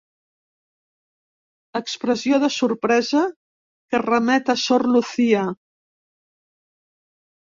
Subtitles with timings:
[1.79, 3.21] Expressió de sorpresa
[3.95, 5.43] que remet a sor Lucía.